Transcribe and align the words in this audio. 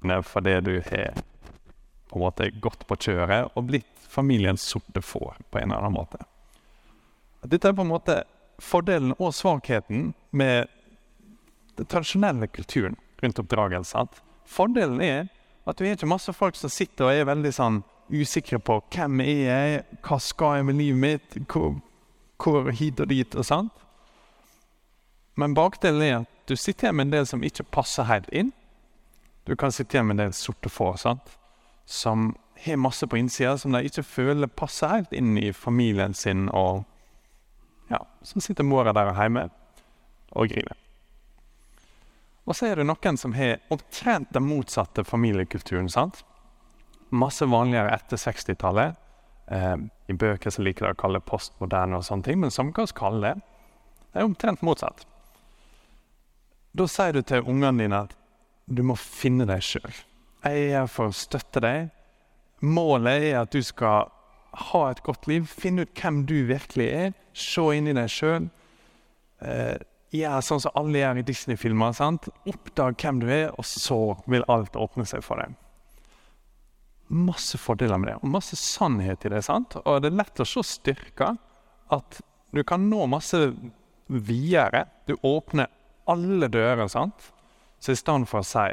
fordi 0.00 0.60
du 0.60 0.74
har 0.90 1.14
på 2.08 2.16
en 2.16 2.24
måte 2.24 2.50
gått 2.50 2.86
på 2.88 2.96
kjøret 2.96 3.52
og 3.54 3.68
blitt 3.68 3.86
familiens 4.08 4.62
sorte 4.62 5.02
får 5.02 5.36
på 5.50 5.58
en 5.58 5.70
eller 5.70 5.84
annen 5.84 5.98
måte. 5.98 6.18
Dette 7.42 7.68
er 7.68 7.76
på 7.76 7.84
en 7.84 7.92
måte 7.92 8.22
fordelen 8.58 9.14
og 9.18 9.34
svakheten 9.34 10.12
med 10.30 10.70
den 11.78 11.86
tradisjonelle 11.86 12.48
kulturen 12.50 12.96
rundt 13.22 13.38
oppdragelse. 13.38 14.06
Fordelen 14.46 15.02
er 15.04 15.28
at 15.68 15.78
du 15.78 15.84
har 15.84 15.98
ikke 15.98 16.08
masse 16.08 16.32
folk 16.32 16.56
som 16.56 16.72
sitter 16.72 17.06
og 17.06 17.14
er 17.14 17.28
veldig 17.28 17.52
sånn 17.54 17.82
usikre 18.08 18.58
på 18.58 18.78
hvem 18.94 19.20
er 19.20 19.42
jeg, 19.44 19.82
hva 20.06 20.18
skal 20.22 20.58
jeg 20.58 20.68
med 20.70 20.78
livet 20.80 21.02
mitt, 21.02 21.36
hvor, 21.52 21.76
hvor 22.40 22.70
hit 22.72 23.02
og 23.04 23.10
dit 23.12 23.36
og 23.36 23.44
sånt. 23.44 23.84
Men 25.38 25.54
bakdelen 25.54 26.02
er 26.02 26.16
at 26.22 26.50
du 26.50 26.56
sitter 26.56 26.88
igjen 26.88 26.96
med 26.96 27.08
en 27.08 27.18
del 27.18 27.28
som 27.28 27.44
ikke 27.44 27.68
passer 27.70 28.08
helt 28.08 28.30
inn. 28.32 28.50
Du 29.48 29.56
kan 29.56 29.72
sitte 29.72 29.96
igjen 29.96 30.10
med 30.10 30.18
en 30.18 30.26
del 30.26 30.36
sorte 30.36 30.68
får 30.68 30.98
sant? 31.00 31.38
som 31.88 32.36
har 32.64 32.76
masse 32.76 33.06
på 33.06 33.16
innsida 33.16 33.58
som 33.58 33.72
de 33.72 33.80
ikke 33.88 34.02
føler 34.04 34.50
passer 34.52 34.90
helt 34.92 35.12
inn 35.16 35.38
i 35.40 35.52
familien 35.56 36.14
sin, 36.14 36.50
og 36.52 36.82
ja, 37.88 38.02
så 38.22 38.42
sitter 38.44 38.66
mora 38.68 38.92
der 38.92 39.14
hjemme 39.16 39.46
og 40.36 40.52
griner. 40.52 40.76
Og 42.44 42.56
så 42.56 42.68
er 42.68 42.80
det 42.80 42.86
noen 42.90 43.16
som 43.20 43.32
har 43.36 43.62
omtrent 43.72 44.34
den 44.36 44.44
motsatte 44.44 45.04
familiekulturen. 45.04 45.88
sant? 45.88 46.20
Masse 47.08 47.48
vanligere 47.48 47.94
etter 47.96 48.20
60-tallet. 48.20 49.00
Eh, 49.48 49.76
I 50.08 50.12
bøker 50.12 50.52
som 50.52 50.64
liker 50.64 50.90
de 50.90 50.92
å 50.92 51.00
kalle 51.06 51.24
postmoderne 51.24 51.96
og 51.96 52.04
sånne 52.04 52.28
ting, 52.28 52.40
men 52.40 52.52
samme 52.52 52.76
hva 52.76 52.84
vi 52.84 53.00
kaller 53.00 53.28
det, 53.28 53.34
det 54.12 54.20
er 54.20 54.28
omtrent 54.28 54.60
motsatt. 54.60 55.06
Da 56.76 56.84
sier 56.84 57.16
du 57.16 57.22
til 57.24 57.48
ungene 57.48 57.84
dine 57.84 58.04
at 58.04 58.17
du 58.68 58.84
må 58.84 58.96
finne 59.00 59.46
deg 59.48 59.64
sjøl. 59.64 59.94
Jeg 60.44 60.68
er 60.68 60.74
her 60.82 60.90
for 60.92 61.10
å 61.10 61.16
støtte 61.16 61.62
deg. 61.64 61.88
Målet 62.64 63.30
er 63.30 63.40
at 63.42 63.54
du 63.54 63.62
skal 63.64 64.10
ha 64.68 64.82
et 64.90 65.02
godt 65.06 65.28
liv, 65.30 65.46
finne 65.46 65.84
ut 65.86 66.00
hvem 66.00 66.24
du 66.26 66.40
virkelig 66.48 66.88
er, 66.88 67.14
se 67.36 67.64
inn 67.76 67.90
i 67.90 67.94
deg 67.96 68.10
sjøl. 68.10 68.48
Eh, 69.44 69.76
gjør 70.14 70.44
sånn 70.44 70.62
som 70.64 70.74
alle 70.78 71.02
gjør 71.02 71.20
i 71.20 71.26
Disney-filmer. 71.28 71.96
Oppdag 72.48 72.98
hvem 73.00 73.22
du 73.22 73.28
er, 73.30 73.48
og 73.54 73.66
så 73.68 74.00
vil 74.26 74.46
alt 74.50 74.78
åpne 74.78 75.06
seg 75.08 75.24
for 75.26 75.40
deg. 75.42 75.56
Masse 77.08 77.56
fordeler 77.60 78.00
med 78.00 78.12
det, 78.12 78.18
og 78.20 78.32
masse 78.34 78.58
sannhet 78.60 79.24
i 79.24 79.32
det. 79.32 79.44
sant? 79.46 79.78
Og 79.84 80.02
det 80.02 80.10
er 80.10 80.20
lett 80.20 80.44
å 80.44 80.48
se 80.48 80.64
styrker. 80.66 81.38
At 81.94 82.20
du 82.52 82.62
kan 82.68 82.84
nå 82.90 83.06
masse 83.08 83.38
videre. 84.08 84.84
Du 85.08 85.14
åpner 85.24 85.70
alle 86.08 86.48
dører, 86.52 86.88
sant? 86.88 87.32
Så 87.78 87.92
i 87.92 87.98
stedet 87.98 88.28
for 88.28 88.42
å 88.42 88.48
si 88.48 88.68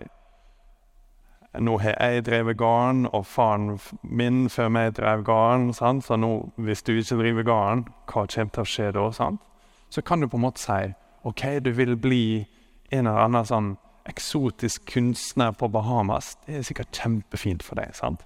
nå 1.59 1.77
har 1.79 1.95
jeg 2.01 2.25
drevet 2.25 2.57
gården, 2.57 3.05
og 3.13 3.25
faren 3.25 3.77
min 4.03 4.49
før 4.51 4.69
meg 4.75 4.95
drev 4.97 5.23
gården? 5.23 5.69
Så 5.73 6.17
nå, 6.19 6.31
hvis 6.55 6.83
du 6.83 6.91
ikke 6.97 7.19
driver 7.21 7.47
gården, 7.47 7.85
hva 8.11 8.25
kommer 8.27 8.51
til 8.51 8.63
å 8.63 8.67
skje 8.67 8.91
da? 8.95 9.05
Sant? 9.15 9.41
Så 9.89 10.01
kan 10.01 10.19
du 10.19 10.27
på 10.27 10.37
en 10.37 10.43
måte 10.43 10.59
si 10.59 10.93
OK, 11.25 11.43
du 11.63 11.71
vil 11.71 11.95
bli 11.97 12.45
en 12.91 13.07
eller 13.07 13.23
annen 13.23 13.47
sånn 13.47 13.69
eksotisk 14.05 14.85
kunstner 14.91 15.55
på 15.57 15.69
Bahamas. 15.71 16.35
Det 16.45 16.59
er 16.59 16.67
sikkert 16.67 16.93
kjempefint 16.93 17.63
for 17.65 17.79
deg. 17.79 17.95
sant? 17.95 18.21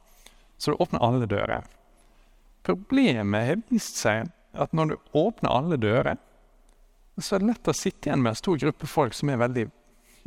Så 0.58 0.72
du 0.74 0.82
åpner 0.84 1.04
alle 1.04 1.30
dører. 1.30 1.64
Problemet 2.68 3.48
har 3.48 3.62
vist 3.70 4.02
seg 4.02 4.28
at 4.54 4.74
når 4.76 4.92
du 4.92 4.98
åpner 5.16 5.54
alle 5.54 5.78
dører, 5.80 6.18
så 7.20 7.36
er 7.36 7.44
det 7.44 7.52
lett 7.54 7.70
å 7.72 7.76
sitte 7.76 8.10
igjen 8.10 8.24
med 8.24 8.34
en 8.34 8.40
stor 8.40 8.58
gruppe 8.60 8.88
folk 8.88 9.16
som 9.16 9.32
er 9.32 9.40
veldig 9.40 9.66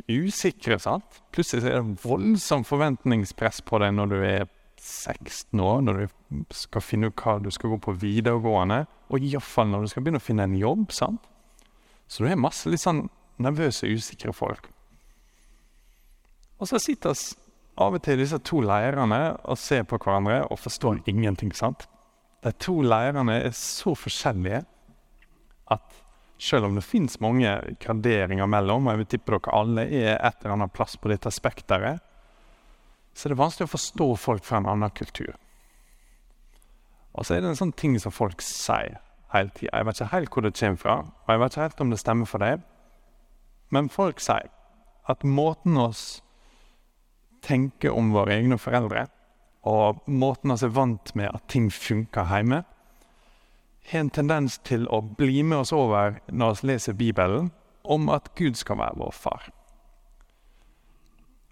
usikre. 0.09 0.79
sant? 0.79 1.21
Plutselig 1.31 1.69
er 1.69 1.81
det 1.81 2.03
voldsomt 2.03 2.67
forventningspress 2.67 3.61
på 3.61 3.79
deg 3.83 3.93
når 3.95 4.11
du 4.11 4.17
er 4.21 4.47
16 4.83 5.59
år, 5.63 5.81
når 5.81 5.99
du 6.01 6.43
skal 6.51 6.83
finne 6.83 7.07
ut 7.07 7.23
hva 7.23 7.37
du 7.39 7.49
skal 7.53 7.75
gå 7.75 7.79
på 7.85 7.95
videregående, 8.01 8.83
og 9.09 9.23
iallfall 9.23 9.69
når 9.71 9.85
du 9.85 9.91
skal 9.93 10.03
begynne 10.03 10.19
å 10.19 10.25
finne 10.25 10.47
en 10.47 10.57
jobb. 10.59 10.91
sant? 10.91 11.23
Så 12.07 12.23
du 12.23 12.29
har 12.29 12.39
masse 12.39 12.69
litt 12.69 12.83
sånn 12.83 13.07
nervøse, 13.41 13.87
usikre 13.87 14.33
folk. 14.35 14.67
Og 16.59 16.67
så 16.69 16.79
sitter 16.79 17.15
vi 17.15 17.39
av 17.83 17.95
og 17.97 18.03
til 18.05 18.19
disse 18.21 18.37
to 18.45 18.59
leirene 18.61 19.21
og 19.49 19.57
ser 19.57 19.85
på 19.89 19.97
hverandre 19.97 20.43
og 20.45 20.59
forstår 20.61 21.01
ingenting. 21.09 21.53
sant? 21.55 21.87
De 22.43 22.51
to 22.51 22.81
leirene 22.81 23.39
er 23.47 23.55
så 23.55 23.95
forskjellige 23.95 24.65
at 25.71 26.02
selv 26.41 26.67
om 26.67 26.75
det 26.75 26.85
fins 26.85 27.19
mange 27.23 27.51
graderinger 27.83 28.49
mellom, 28.49 28.87
og 28.87 28.93
jeg 28.93 29.01
vil 29.03 29.11
tippe 29.13 29.35
dere 29.35 29.55
alle 29.55 29.85
er 29.87 30.17
et 30.17 30.41
eller 30.41 30.57
annet 30.57 30.73
plass 30.75 30.97
på 30.99 31.11
dette 31.11 31.31
spekteret, 31.31 32.03
så 33.13 33.27
er 33.27 33.33
det 33.33 33.39
vanskelig 33.39 33.69
å 33.69 33.73
forstå 33.75 34.07
folk 34.17 34.45
fra 34.45 34.59
en 34.59 34.69
annen 34.71 34.93
kultur. 34.97 35.35
Og 37.13 37.25
så 37.25 37.35
er 37.35 37.43
det 37.43 37.51
en 37.51 37.59
sånn 37.59 37.75
ting 37.77 37.95
som 38.01 38.13
folk 38.13 38.41
sier 38.41 38.97
hele 39.33 39.53
tida. 39.53 39.77
Jeg 39.77 39.85
vet 39.85 39.99
ikke 39.99 40.13
helt 40.13 40.33
hvor 40.33 40.45
det 40.45 40.55
kommer 40.57 40.81
fra, 40.81 40.97
og 41.05 41.29
jeg 41.33 41.41
vet 41.43 41.55
ikke 41.55 41.67
helt 41.67 41.83
om 41.85 41.93
det 41.93 42.01
stemmer 42.01 42.29
for 42.29 42.45
deg, 42.45 42.67
men 43.73 43.89
folk 43.93 44.21
sier 44.21 44.49
at 45.09 45.25
måten 45.25 45.77
oss 45.77 46.23
tenker 47.43 47.93
om 47.93 48.13
våre 48.15 48.37
egne 48.37 48.57
foreldre, 48.61 49.07
og 49.67 50.03
måten 50.11 50.53
oss 50.53 50.63
er 50.65 50.73
vant 50.75 51.13
med 51.15 51.31
at 51.31 51.45
ting 51.51 51.69
funker 51.71 52.27
hjemme, 52.29 52.63
har 53.91 53.99
en 53.99 54.09
tendens 54.09 54.57
til 54.63 54.87
å 54.87 55.01
bli 55.01 55.43
med 55.43 55.65
oss 55.65 55.73
over 55.75 56.19
når 56.31 56.61
vi 56.61 56.71
leser 56.71 56.95
Bibelen, 56.97 57.51
om 57.83 58.07
at 58.09 58.31
Gud 58.39 58.55
skal 58.55 58.79
være 58.79 58.99
vår 59.01 59.11
far. 59.11 59.49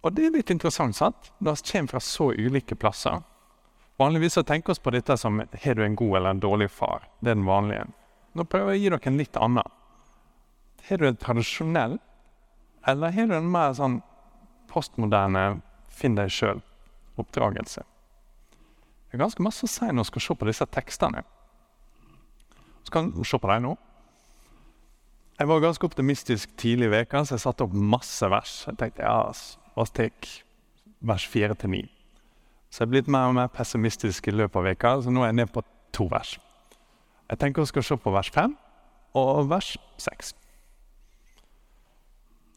Og 0.01 0.15
det 0.15 0.25
er 0.25 0.37
litt 0.37 0.49
interessant, 0.53 0.95
sant? 0.97 1.31
Når 1.39 1.59
vi 1.59 1.71
kommer 1.71 1.93
fra 1.93 2.01
så 2.01 2.31
ulike 2.33 2.75
plasser. 2.79 3.19
Vanligvis 4.01 4.33
så 4.33 4.43
tenker 4.47 4.73
vi 4.73 4.81
på 4.81 4.93
dette 4.95 5.17
som 5.19 5.41
har 5.41 5.75
du 5.75 5.83
en 5.85 5.95
god 5.95 6.15
eller 6.17 6.33
en 6.33 6.41
dårlig 6.41 6.71
far. 6.73 7.05
Det 7.19 7.33
er 7.33 7.37
den 7.37 7.45
vanlige. 7.45 7.85
Nå 8.33 8.47
prøver 8.47 8.73
jeg 8.73 8.79
å 8.79 8.81
gi 8.81 8.89
dere 8.89 9.11
en 9.11 9.19
litt 9.19 9.37
annen. 9.37 9.75
Har 10.87 10.97
du 10.97 11.05
en 11.07 11.19
tradisjonell, 11.21 11.99
eller 12.87 13.13
har 13.13 13.27
du 13.29 13.35
en 13.37 13.51
mer 13.51 13.75
sånn 13.77 13.99
postmoderne 14.71 15.61
finn 15.91 16.15
deg 16.17 16.31
sjøl-oppdragelse? 16.33 17.83
Det 19.11 19.19
er 19.19 19.21
ganske 19.21 19.43
masse 19.43 19.67
å 19.67 19.69
si 19.69 19.91
når 19.91 20.07
vi 20.07 20.13
skal 20.13 20.25
se 20.25 20.39
på 20.39 20.47
disse 20.49 20.67
tekstene. 20.71 21.21
Så 22.83 22.93
kan 22.93 23.11
du 23.13 23.23
se 23.23 23.39
på 23.39 23.49
dem 23.51 23.65
nå. 23.69 23.77
Jeg 25.39 25.49
var 25.49 25.63
ganske 25.63 25.87
optimistisk 25.87 26.51
tidlig 26.57 26.89
i 26.89 26.93
veka, 26.93 27.23
så 27.25 27.35
jeg 27.35 27.43
satte 27.45 27.65
opp 27.65 27.73
masse 27.73 28.27
vers. 28.29 28.59
Jeg 28.67 28.77
tenkte 28.77 29.07
ja, 29.07 29.31
vi 29.73 29.85
tar 29.97 30.35
vers 31.01 31.25
fire 31.27 31.57
til 31.57 31.73
ni. 31.73 31.81
Så 32.69 32.83
jeg 32.83 32.87
er 32.87 32.91
blitt 32.93 33.09
mer 33.11 33.31
og 33.31 33.35
mer 33.35 33.49
pessimistisk 33.51 34.29
i 34.29 34.35
løpet 34.35 34.59
av 34.61 34.67
veka, 34.69 34.91
så 35.01 35.11
nå 35.11 35.23
er 35.23 35.31
jeg 35.31 35.39
nede 35.41 35.53
på 35.55 35.63
to 35.95 36.05
vers. 36.11 36.35
Jeg 37.31 37.39
tenker 37.41 37.65
vi 37.65 37.71
skal 37.71 37.87
se 37.87 37.97
på 37.97 38.13
vers 38.13 38.29
fem 38.31 38.53
og 39.17 39.49
vers 39.49 39.73
seks. 39.99 40.33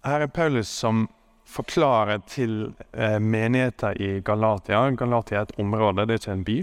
Her 0.04 0.26
er 0.26 0.30
Paulus 0.30 0.68
som 0.68 1.06
forklarer 1.48 2.20
til 2.28 2.74
eh, 2.92 3.18
menigheter 3.20 3.96
i 4.00 4.20
Galatia. 4.20 4.84
Galatia 4.90 5.40
er 5.40 5.48
et 5.48 5.58
område, 5.58 6.06
det 6.06 6.18
er 6.18 6.22
ikke 6.22 6.32
en 6.32 6.44
by. 6.44 6.58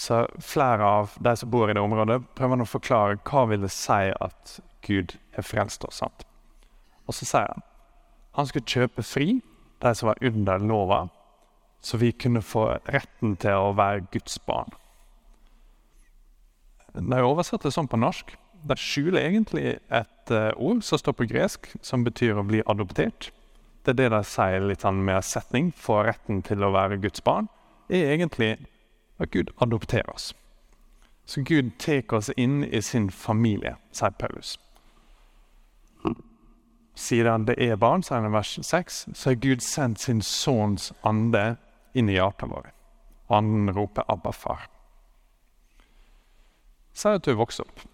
Så 0.00 0.24
flere 0.40 0.84
av 0.84 1.16
de 1.20 1.34
som 1.36 1.50
bor 1.50 1.70
i 1.70 1.74
det 1.76 1.82
området, 1.82 2.22
prøver 2.36 2.62
å 2.62 2.68
forklare 2.68 3.20
hva 3.28 3.44
vil 3.50 3.66
det 3.66 3.72
si 3.74 4.12
at 4.12 4.58
Gud 4.86 5.16
har 5.36 5.46
frelst 5.46 5.84
oss. 5.84 6.00
sant? 6.00 6.24
Og 7.06 7.14
så 7.14 7.28
sier 7.28 7.50
han 7.52 7.68
han 8.32 8.48
skulle 8.48 8.64
kjøpe 8.64 9.04
fri 9.04 9.42
de 9.84 9.90
som 9.92 10.08
var 10.08 10.20
under 10.24 10.62
lova, 10.62 11.02
så 11.84 11.98
vi 12.00 12.12
kunne 12.12 12.40
få 12.40 12.78
retten 12.88 13.34
til 13.36 13.58
å 13.58 13.74
være 13.76 14.06
Guds 14.14 14.38
barn. 14.46 14.70
De 16.94 17.18
oversetter 17.20 17.68
det 17.68 17.74
sånn 17.74 17.90
på 17.90 18.00
norsk. 18.00 18.32
De 18.62 18.76
skjuler 18.78 19.26
egentlig 19.26 19.76
et 19.90 20.32
uh, 20.32 20.52
ord 20.56 20.80
som 20.86 21.00
står 21.00 21.16
på 21.18 21.26
gresk, 21.28 21.68
som 21.82 22.04
betyr 22.06 22.38
å 22.38 22.46
bli 22.46 22.62
adoptert. 22.70 23.32
Det 23.82 23.94
er 23.94 23.98
det 23.98 24.10
de 24.14 24.22
sier 24.28 24.62
litt 24.62 24.84
sånn 24.84 25.00
med 25.04 25.24
setning. 25.26 25.72
Få 25.74 26.02
retten 26.06 26.40
til 26.46 26.62
å 26.62 26.70
være 26.72 27.00
Guds 27.02 27.24
barn. 27.24 27.50
er 27.90 28.14
egentlig 28.14 28.54
at 29.22 29.30
Gud 29.34 29.52
adopterer 29.62 30.10
oss. 30.14 30.32
Så 31.24 31.42
Gud 31.46 31.70
tar 31.78 32.14
oss 32.14 32.30
inn 32.36 32.64
i 32.64 32.82
sin 32.82 33.10
familie, 33.10 33.76
sier 33.92 34.10
Paulus. 34.18 34.58
Siden 36.94 37.46
det 37.48 37.56
er 37.62 37.78
barn, 37.80 38.02
sier 38.02 38.20
han 38.20 38.28
i 38.28 38.34
vers 38.34 38.58
6, 38.62 39.06
så 39.14 39.30
har 39.30 39.40
Gud 39.40 39.62
sendt 39.64 40.02
sin 40.02 40.20
sønns 40.22 40.90
ande 41.08 41.56
inn 41.94 42.10
i 42.10 42.18
hjertene 42.18 42.52
våre. 42.52 42.74
Anden 43.32 43.70
roper 43.72 44.04
'Abba, 44.08 44.32
far'. 44.32 44.68
Si 46.92 47.08
at 47.08 47.24
du 47.24 47.32
vokser 47.34 47.64
opp 47.64 47.86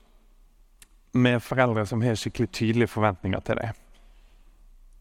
med 1.12 1.42
foreldre 1.42 1.86
som 1.86 2.02
har 2.02 2.18
skikkelig 2.18 2.50
tydelige 2.52 2.90
forventninger 2.90 3.40
til 3.40 3.60
deg. 3.60 3.76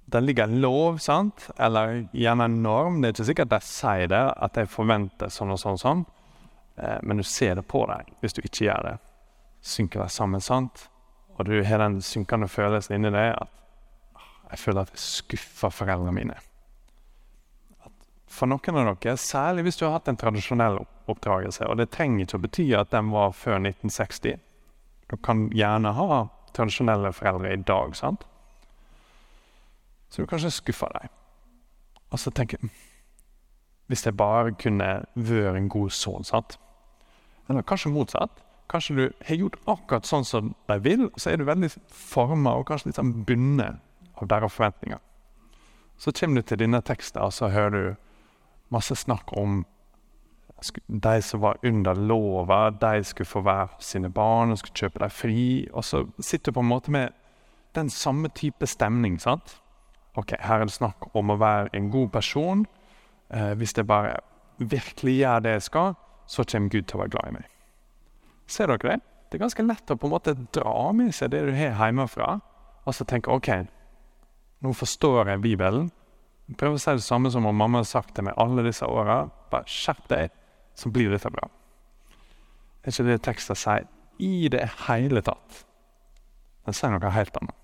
Det 0.07 0.21
ligger 0.23 0.47
en 0.47 0.61
lov, 0.61 0.99
sant? 1.03 1.49
eller 1.59 2.07
gjerne 2.13 2.45
en 2.45 2.61
norm. 2.63 3.01
Det 3.01 3.09
er 3.09 3.15
ikke 3.15 3.25
sikkert 3.31 3.51
de 3.51 3.59
sier 3.65 4.07
det, 4.07 4.23
at 4.37 4.55
de 4.55 4.63
forventer 4.71 5.33
sånn 5.33 5.51
og 5.51 5.59
sånn. 5.59 5.77
sånn. 5.81 6.05
Eh, 6.77 6.97
men 7.03 7.17
du 7.17 7.23
ser 7.23 7.55
det 7.55 7.65
på 7.67 7.83
deg 7.89 8.13
hvis 8.21 8.37
du 8.37 8.43
ikke 8.43 8.67
gjør 8.67 8.89
det. 8.91 8.95
Synker 9.65 10.03
det 10.03 10.11
sammen, 10.13 10.43
sant? 10.43 10.87
Og 11.37 11.45
du 11.45 11.57
har 11.65 11.81
den 11.81 11.99
synkende 12.01 12.49
følelsen 12.49 12.97
inni 12.97 13.13
deg 13.13 13.33
at 13.33 13.49
ah, 14.17 14.29
jeg 14.51 14.61
føler 14.61 14.85
at 14.85 14.93
jeg 14.93 15.03
skuffer 15.03 15.73
foreldrene 15.73 16.13
mine. 16.13 16.37
At 17.85 18.07
for 18.31 18.49
noen 18.49 18.81
av 18.81 18.95
dere, 19.01 19.17
særlig 19.21 19.67
hvis 19.67 19.79
du 19.81 19.85
har 19.87 19.97
hatt 19.97 20.09
en 20.11 20.19
tradisjonell 20.19 20.79
oppdragelse, 21.07 21.67
og 21.67 21.77
det 21.79 21.91
trenger 21.93 22.25
ikke 22.25 22.39
å 22.39 22.45
bety 22.45 22.67
at 22.77 22.93
den 22.93 23.11
var 23.13 23.35
før 23.37 23.59
1960. 23.61 24.41
Du 25.07 25.15
kan 25.23 25.47
gjerne 25.55 25.93
ha 25.95 26.23
tradisjonelle 26.57 27.13
foreldre 27.15 27.53
i 27.53 27.61
dag, 27.61 27.95
sant? 27.95 28.25
Så 30.09 30.23
du 30.23 30.29
kanskje 30.29 30.53
skuffer 30.55 30.93
deg. 30.97 31.09
Og 32.11 32.21
så 32.21 32.31
tenker 32.31 32.61
jeg 32.61 32.69
Hvis 33.87 34.05
jeg 34.05 34.17
bare 34.19 34.51
kunne 34.59 34.87
vært 35.15 35.55
en 35.55 35.69
god 35.71 35.91
sønn, 35.95 36.25
sant? 36.27 36.57
Eller 37.49 37.65
kanskje 37.67 37.91
motsatt. 37.91 38.43
Kanskje 38.67 38.95
du 38.95 39.03
har 39.27 39.35
gjort 39.39 39.59
akkurat 39.65 40.07
sånn 40.07 40.25
som 40.27 40.55
de 40.67 40.79
vil, 40.83 41.07
så 41.15 41.31
er 41.31 41.39
du 41.39 41.47
veldig 41.47 41.69
forma 41.87 42.57
og 42.59 42.67
kanskje 42.67 42.89
litt 42.89 42.99
sånn 42.99 43.13
bundet 43.27 43.79
av 44.19 44.27
deres 44.27 44.53
forventninger. 44.53 44.99
Så 45.97 46.11
kommer 46.11 46.41
du 46.41 46.49
til 46.49 46.59
denne 46.61 46.81
teksten, 46.85 47.21
og 47.23 47.33
så 47.33 47.49
hører 47.53 47.71
du 47.77 47.95
masse 48.73 48.95
snakk 48.95 49.31
om 49.39 49.63
de 50.87 51.21
som 51.21 51.41
var 51.41 51.57
under 51.63 51.95
lova, 51.95 52.69
de 52.69 53.03
skulle 53.03 53.29
få 53.29 53.43
være 53.45 53.77
sine 53.79 54.09
barn 54.09 54.51
og 54.51 54.57
skulle 54.57 54.81
kjøpe 54.81 54.99
dem 55.03 55.13
fri. 55.13 55.45
Og 55.73 55.85
så 55.85 56.03
sitter 56.19 56.51
du 56.51 56.57
på 56.57 56.65
en 56.65 56.71
måte 56.71 56.91
med 56.91 57.13
den 57.77 57.89
samme 57.89 58.29
type 58.29 58.67
stemning. 58.67 59.19
sant? 59.21 59.61
Ok, 60.17 60.33
her 60.39 60.61
er 60.61 60.65
det 60.65 60.73
snakk 60.73 61.11
om 61.13 61.29
å 61.29 61.37
være 61.37 61.69
en 61.77 61.91
god 61.93 62.09
person. 62.09 62.65
Eh, 63.29 63.53
hvis 63.53 63.77
jeg 63.77 63.87
bare 63.87 64.17
virkelig 64.57 65.17
gjør 65.19 65.39
det 65.39 65.51
jeg 65.51 65.61
skal, 65.61 65.93
så 66.27 66.43
kommer 66.43 66.73
Gud 66.73 66.87
til 66.87 66.99
å 66.99 67.03
være 67.03 67.13
glad 67.15 67.29
i 67.29 67.35
meg. 67.37 67.47
Ser 68.47 68.71
dere 68.71 68.93
det? 68.93 68.99
Det 69.27 69.37
er 69.37 69.43
ganske 69.43 69.65
lett 69.65 69.91
å 69.91 69.97
på 69.99 70.07
en 70.07 70.13
måte 70.13 70.35
dra 70.55 70.91
med 70.95 71.11
seg 71.15 71.33
det 71.33 71.43
du 71.47 71.51
har 71.55 71.89
hjemmefra, 71.89 72.37
og 72.87 72.95
så 72.95 73.07
tenke 73.07 73.33
OK, 73.33 73.49
nå 74.63 74.71
forstår 74.73 75.33
jeg 75.33 75.43
Bibelen. 75.43 75.89
Prøv 76.57 76.77
å 76.77 76.79
si 76.79 76.93
det 76.95 77.03
samme 77.03 77.31
som 77.33 77.45
om 77.45 77.57
mamma 77.59 77.81
har 77.83 77.89
sagt 77.89 78.15
til 78.15 78.23
meg 78.27 78.37
alle 78.39 78.63
disse 78.63 78.87
åra. 78.87 79.25
Bare 79.51 79.67
skjerp 79.67 80.07
deg, 80.11 80.31
så 80.79 80.89
blir 80.93 81.11
dette 81.11 81.31
bra. 81.33 81.49
Det 82.79 82.93
er 82.93 82.95
ikke 82.95 83.09
det 83.09 83.23
teksten 83.27 83.59
sier 83.59 83.87
i 84.23 84.47
det 84.49 84.63
hele 84.87 85.21
tatt. 85.21 85.63
Den 86.65 86.75
sier 86.75 86.93
noe 86.93 87.11
helt 87.11 87.35
annet. 87.41 87.57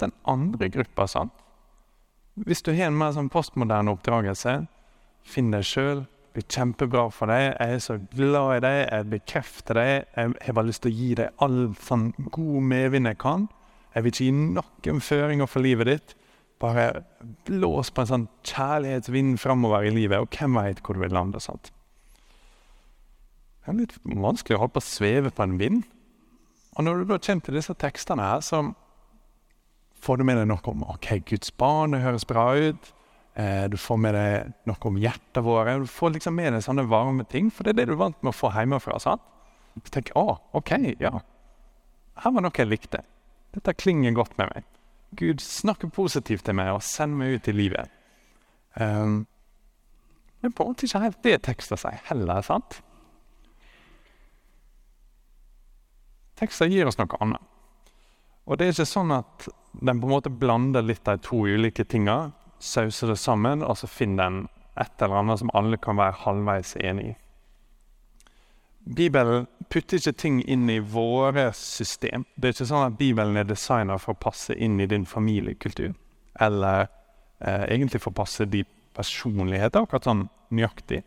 Den 0.00 0.12
andre 0.28 0.68
gruppa, 0.68 1.06
sant 1.08 1.32
Hvis 2.34 2.60
du 2.60 2.74
har 2.74 2.90
en 2.90 2.98
mer 2.98 3.14
sånn 3.16 3.30
postmoderne 3.32 3.94
oppdragelse, 3.94 4.58
Finn 5.26 5.50
deg 5.54 5.66
sjøl. 5.66 6.04
Det 6.06 6.36
blir 6.36 6.48
kjempebra 6.52 7.06
for 7.14 7.32
deg. 7.32 7.48
Jeg 7.54 7.76
er 7.76 7.82
så 7.82 7.98
glad 8.12 8.58
i 8.58 8.62
deg. 8.66 8.78
Jeg 8.84 9.08
bekrefter 9.14 9.80
deg. 9.80 9.92
Jeg 10.16 10.34
har 10.46 10.58
bare 10.58 10.70
lyst 10.70 10.84
til 10.84 10.92
å 10.92 10.98
gi 11.00 11.10
deg 11.22 11.42
all 11.44 11.60
sånn 11.82 12.10
god 12.34 12.68
medvind 12.74 13.10
jeg 13.10 13.20
kan. 13.22 13.48
Jeg 13.94 14.04
vil 14.04 14.12
ikke 14.12 14.28
gi 14.28 14.36
noen 14.36 15.00
føringer 15.00 15.48
for 15.48 15.64
livet 15.64 15.88
ditt. 15.88 16.16
Bare 16.60 17.04
blås 17.48 17.90
på 17.92 18.04
en 18.04 18.10
sånn 18.10 18.28
kjærlighetsvind 18.48 19.40
framover 19.40 19.84
i 19.84 19.92
livet, 19.92 20.22
og 20.22 20.32
hvem 20.32 20.56
veit 20.56 20.80
hvor 20.84 20.96
du 20.96 21.02
vil 21.02 21.12
lande. 21.16 21.40
sant? 21.40 21.72
Det 23.60 23.72
er 23.72 23.78
litt 23.80 23.96
vanskelig 24.04 24.56
å 24.56 24.62
holde 24.62 24.76
på 24.76 24.84
å 24.84 24.88
sveve 24.88 25.32
på 25.34 25.44
en 25.44 25.56
vind. 25.60 25.84
Og 26.76 26.84
når 26.84 27.00
du 27.00 27.08
da 27.10 27.18
kommer 27.18 27.44
til 27.44 27.56
disse 27.58 27.74
tekstene 27.74 28.24
her, 28.24 28.44
så 28.44 28.60
får 30.00 30.20
du 30.20 30.24
med 30.28 30.38
deg 30.38 30.48
noe 30.48 30.70
om 30.70 30.84
ok, 30.86 31.08
Guds 31.26 31.50
barn, 31.50 31.96
det 31.96 32.04
høres 32.04 32.28
bra 32.28 32.50
ut. 32.54 32.92
Eh, 33.36 33.64
du 33.68 33.76
får 33.76 33.98
med 34.00 34.14
deg 34.16 34.52
noe 34.64 34.88
om 34.88 34.96
hjertet 34.96 35.44
vårt. 35.44 35.68
Du 35.84 35.90
får 35.92 36.14
liksom 36.14 36.38
med 36.38 36.54
deg 36.56 36.64
sånne 36.64 36.86
varme 36.88 37.26
ting, 37.28 37.50
for 37.52 37.66
det 37.66 37.74
er 37.74 37.82
det 37.82 37.90
du 37.90 37.96
er 37.98 38.04
vant 38.06 38.22
med 38.22 38.32
å 38.32 38.36
få 38.36 38.48
hjemmefra. 38.54 38.96
sant? 39.02 39.24
Så 39.76 39.92
tenker 39.92 40.16
å, 40.16 40.38
OK, 40.56 40.72
ja. 41.04 41.12
Her 42.16 42.32
var 42.32 42.46
noe 42.46 42.56
jeg 42.56 42.70
likte. 42.70 43.02
Dette 43.52 43.76
klinger 43.76 44.16
godt 44.16 44.38
med 44.40 44.54
meg. 44.54 44.64
Gud 45.20 45.44
snakker 45.44 45.92
positivt 45.92 46.46
til 46.48 46.56
meg 46.56 46.72
og 46.72 46.84
sender 46.84 47.20
meg 47.20 47.36
ut 47.36 47.50
i 47.52 47.54
livet. 47.56 47.92
Um, 48.80 49.26
er 50.42 50.52
på 50.52 50.64
en 50.64 50.72
måte 50.72 50.88
ikke 50.88 51.02
helt 51.04 51.20
det 51.24 51.36
teksten 51.44 51.80
sier 51.80 52.00
heller, 52.08 52.40
sant? 52.44 52.80
Teksten 56.40 56.72
gir 56.72 56.88
oss 56.88 56.98
noe 57.00 57.20
annet. 57.20 57.52
Og 58.46 58.56
det 58.56 58.66
er 58.66 58.74
ikke 58.74 58.88
sånn 58.88 59.12
at 59.12 59.48
den 59.76 60.00
på 60.00 60.08
en 60.08 60.12
måte 60.12 60.32
blander 60.32 60.84
litt 60.84 61.04
de 61.04 61.16
to 61.20 61.44
ulike 61.44 61.84
tinga 61.84 62.30
sauser 62.58 63.12
det 63.12 63.18
sammen, 63.18 63.62
og 63.62 63.76
så 63.78 63.86
finner 63.86 64.24
den 64.24 64.48
et 64.76 65.02
eller 65.02 65.20
annet 65.20 65.40
som 65.40 65.50
alle 65.54 65.78
kan 65.80 65.96
være 65.96 66.20
halvveis 66.24 66.76
enig 66.76 67.10
i. 67.10 67.14
Bibelen 68.96 69.46
putter 69.70 69.98
ikke 69.98 70.12
ting 70.12 70.42
inn 70.46 70.68
i 70.70 70.78
våre 70.78 71.48
system. 71.58 72.24
Det 72.36 72.48
er 72.48 72.54
ikke 72.54 72.68
sånn 72.68 72.86
at 72.86 72.98
Bibelen 73.00 73.38
er 73.40 73.48
designa 73.48 73.96
for 73.98 74.14
å 74.14 74.20
passe 74.28 74.54
inn 74.54 74.78
i 74.80 74.86
din 74.86 75.06
familiekultur. 75.08 75.96
Eller 76.40 76.86
eh, 77.40 77.64
egentlig 77.64 78.02
for 78.04 78.12
å 78.12 78.20
passe 78.20 78.46
de 78.46 78.62
personligheter, 78.94 79.82
akkurat 79.82 80.06
sånn 80.06 80.28
nøyaktig. 80.54 81.02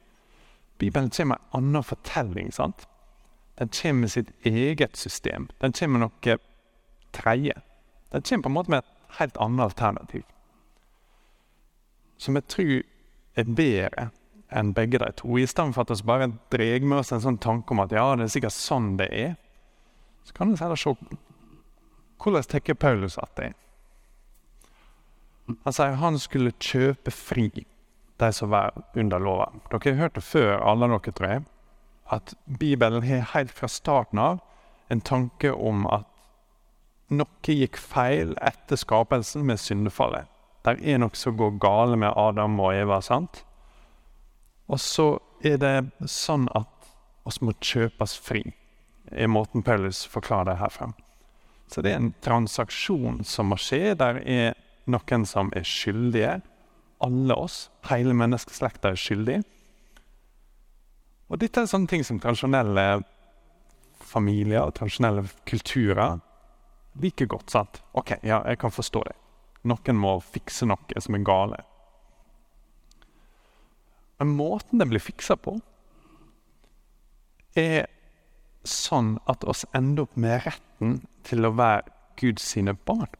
Bibelen 0.79 1.07
kommer 1.13 1.37
med 1.37 1.39
en 1.39 1.61
annen 1.61 1.87
fortelling. 1.87 2.51
sant? 2.51 2.83
Den 3.59 3.71
kommer 3.71 4.01
med 4.01 4.11
sitt 4.11 4.33
eget 4.43 4.97
system. 4.97 5.47
Den 5.61 5.71
kommer 5.71 5.99
med 5.99 6.09
noe 6.09 6.37
tredje. 7.15 7.55
Den 8.11 8.27
kommer 8.27 8.43
på 8.43 8.49
en 8.49 8.57
måte 8.59 8.75
med 8.75 8.83
et 8.83 9.17
helt 9.21 9.39
annet 9.39 9.69
alternativ 9.69 10.27
som 12.19 12.37
jeg 12.37 12.47
tror 12.51 12.73
er 13.39 13.53
bedre 13.57 14.09
enn 14.49 14.73
begge 14.73 14.99
de 15.01 15.09
to. 15.17 15.37
I 15.37 15.47
stedet 15.47 15.75
for 15.75 15.85
at 15.85 15.93
vi 15.93 16.07
bare 16.09 16.31
drar 16.51 16.85
med 16.85 16.99
oss 16.99 17.13
en 17.13 17.23
sånn 17.23 17.39
tanke 17.41 17.73
om 17.73 17.83
at 17.83 17.93
ja, 17.95 18.05
det 18.17 18.27
er 18.27 18.33
sikkert 18.33 18.57
sånn 18.57 18.95
det 18.99 19.09
er, 19.13 19.35
så 20.25 20.35
kan 20.35 20.51
vi 20.51 20.61
heller 20.61 20.79
se 20.79 20.95
hvordan 22.19 22.47
tenker 22.51 22.75
Paulus 22.75 23.17
at 23.21 23.31
det 23.39 23.51
er. 23.51 23.57
Han 25.63 25.73
sier 25.73 25.95
han 26.01 26.19
skulle 26.21 26.53
kjøpe 26.61 27.13
fri 27.13 27.47
de 28.19 28.29
som 28.35 28.51
var 28.51 28.75
under 28.99 29.21
lova. 29.23 29.47
Dere 29.71 29.93
har 29.93 30.01
hørt 30.03 30.17
det 30.19 30.25
før, 30.27 30.57
alle 30.59 30.89
dere, 30.91 31.13
tror 31.15 31.29
jeg, 31.29 31.45
at 32.11 32.33
Bibelen 32.59 33.05
har 33.05 33.29
helt 33.33 33.53
fra 33.55 33.69
starten 33.71 34.19
av 34.19 34.41
en 34.89 35.01
tanke 35.01 35.53
om 35.53 35.85
at 35.87 36.05
noe 37.09 37.55
gikk 37.55 37.79
feil 37.79 38.35
etter 38.45 38.77
skapelsen 38.77 39.45
med 39.47 39.61
syndefallet. 39.61 40.27
Det 40.75 40.93
er 40.93 40.99
noe 41.01 41.15
som 41.17 41.37
går 41.37 41.57
gale 41.61 41.97
med 41.99 42.13
Adam 42.15 42.59
og 42.59 42.73
Eva. 42.75 43.01
sant? 43.01 43.43
Og 44.69 44.79
så 44.79 45.19
er 45.43 45.57
det 45.57 45.75
sånn 46.05 46.47
at 46.55 46.89
oss 47.25 47.41
må 47.41 47.53
kjøpes 47.61 48.17
fri, 48.21 48.43
er 49.11 49.27
måten 49.27 49.63
Paulus 49.65 50.03
forklarer 50.05 50.51
det 50.51 50.59
herfra. 50.59 50.91
Så 51.69 51.81
det 51.81 51.93
er 51.93 52.01
en 52.01 52.13
transaksjon 52.21 53.23
som 53.25 53.51
må 53.51 53.57
skje. 53.61 53.95
Der 53.97 54.21
er 54.25 54.57
noen 54.89 55.25
som 55.29 55.51
er 55.57 55.65
skyldige. 55.65 56.39
Alle 57.01 57.37
oss, 57.37 57.69
hele 57.89 58.15
menneskeslekta, 58.17 58.91
er 58.93 58.99
skyldige. 58.99 59.43
Og 61.29 61.37
dette 61.41 61.61
er 61.61 61.69
sånne 61.69 61.89
ting 61.89 62.05
som 62.05 62.19
tradisjonelle 62.21 63.03
familier 64.09 64.65
og 64.65 64.73
tradisjonelle 64.79 65.27
kulturer 65.45 66.17
liker 66.99 67.29
godt. 67.29 67.51
sant? 67.53 67.81
OK, 67.93 68.17
ja, 68.23 68.41
jeg 68.49 68.57
kan 68.57 68.73
forstå 68.73 69.03
det. 69.05 69.15
Noen 69.67 69.99
må 69.99 70.15
fikse 70.23 70.67
noe 70.69 71.03
som 71.03 71.17
er 71.17 71.25
gale. 71.27 71.59
Men 74.19 74.35
måten 74.35 74.79
det 74.79 74.87
blir 74.91 75.03
fiksa 75.03 75.35
på, 75.39 75.57
er 77.59 77.87
sånn 78.67 79.15
at 79.31 79.43
oss 79.47 79.65
ender 79.75 80.05
opp 80.05 80.17
med 80.19 80.43
retten 80.45 80.99
til 81.27 81.47
å 81.47 81.53
være 81.55 81.95
Guds 82.19 82.43
sine 82.53 82.75
barn. 82.75 83.11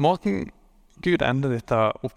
Måten 0.00 0.48
Gud 1.04 1.22
ender 1.24 1.52
dette 1.52 1.76
opp, 1.76 2.16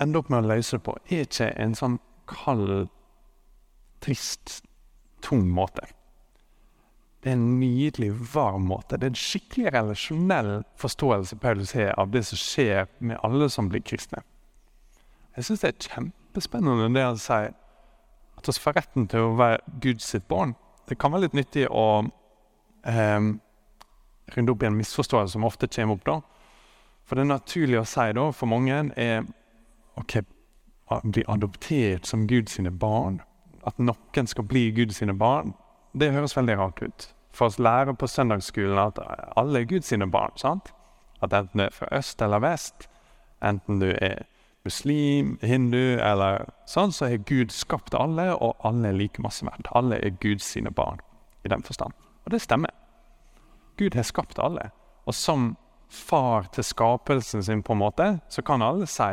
ender 0.00 0.20
opp 0.20 0.30
med 0.32 0.44
å 0.44 0.54
løse 0.54 0.78
det 0.78 0.84
på, 0.84 0.96
er 1.12 1.26
ikke 1.26 1.50
en 1.60 1.76
sånn 1.76 1.98
kald, 2.28 2.88
trist, 4.04 4.62
tung 5.24 5.44
måte. 5.52 5.84
Det 7.24 7.30
er 7.30 7.38
en 7.38 7.60
nydelig, 7.60 8.10
varm 8.34 8.66
måte. 8.68 8.98
Det 9.00 9.06
er 9.06 9.14
en 9.14 9.16
skikkelig 9.16 9.70
relasjonell 9.72 10.50
forståelse 10.76 11.38
Paulus 11.40 11.72
har 11.72 11.94
av 11.96 12.10
det 12.12 12.20
som 12.28 12.36
skjer 12.36 12.84
med 13.00 13.16
alle 13.24 13.48
som 13.48 13.70
blir 13.72 13.80
kristne. 13.80 14.20
Jeg 15.32 15.46
syns 15.46 15.64
det 15.64 15.70
er 15.70 15.86
kjempespennende 15.88 16.90
det 16.92 17.06
han 17.06 17.16
sier, 17.18 17.54
at 18.36 18.50
vi 18.50 18.54
får 18.60 18.76
retten 18.76 19.08
til 19.08 19.24
å 19.24 19.32
være 19.40 19.80
Guds 19.80 20.12
barn. 20.28 20.52
Det 20.84 20.98
kan 21.00 21.14
være 21.14 21.24
litt 21.24 21.38
nyttig 21.38 21.64
å 21.72 22.04
eh, 22.84 23.32
runde 24.36 24.52
opp 24.52 24.62
i 24.62 24.68
en 24.68 24.76
misforståelse 24.76 25.32
som 25.32 25.48
ofte 25.48 25.72
kommer 25.72 25.96
opp. 25.96 26.04
da. 26.04 26.20
For 27.08 27.16
det 27.16 27.24
er 27.24 27.32
naturlig 27.32 27.80
å 27.80 27.88
si 27.88 28.06
da, 28.20 28.28
for 28.36 28.52
mange 28.52 28.84
er 29.00 29.24
ok, 29.96 30.20
bli 31.08 31.24
adoptert 31.28 32.04
som 32.04 32.28
Guds 32.28 32.60
barn. 32.72 33.22
At 33.64 33.80
noen 33.80 34.28
skal 34.28 34.44
bli 34.44 34.68
Guds 34.76 35.00
barn. 35.16 35.54
Det 35.94 36.12
høres 36.12 36.36
veldig 36.36 36.58
rart 36.58 36.82
ut 36.82 37.14
for 37.34 37.50
oss 37.50 37.58
lærer 37.58 37.94
på 37.98 38.06
søndagsskolen 38.06 38.78
at 38.78 39.00
alle 39.36 39.60
er 39.60 39.70
Guds 39.70 39.90
sine 39.90 40.10
barn. 40.10 40.36
sant? 40.36 40.72
At 41.22 41.32
enten 41.32 41.58
du 41.58 41.64
er 41.64 41.74
fra 41.74 41.88
øst 41.92 42.22
eller 42.22 42.38
vest, 42.38 42.88
enten 43.42 43.80
du 43.80 43.90
er 43.90 44.26
muslim, 44.64 45.38
hindu 45.42 45.98
eller 46.00 46.46
sånn, 46.66 46.92
så 46.92 47.08
har 47.10 47.24
Gud 47.28 47.52
skapt 47.52 47.94
alle, 47.94 48.30
og 48.34 48.56
alle 48.64 48.88
er 48.88 48.96
like 48.96 49.22
masse 49.22 49.44
verdt. 49.44 49.68
Alle 49.76 49.98
er 50.00 50.16
Guds 50.20 50.44
sine 50.44 50.70
barn 50.70 51.00
i 51.44 51.52
den 51.52 51.62
forstand. 51.62 51.92
Og 52.24 52.32
det 52.32 52.40
stemmer. 52.42 52.72
Gud 53.76 53.94
har 53.94 54.06
skapt 54.08 54.38
alle. 54.38 54.70
Og 55.04 55.14
som 55.14 55.56
far 55.90 56.48
til 56.54 56.64
skapelsen 56.64 57.42
sin, 57.42 57.62
på 57.62 57.72
en 57.72 57.82
måte, 57.82 58.08
så 58.28 58.42
kan 58.42 58.62
alle 58.62 58.86
si 58.86 59.10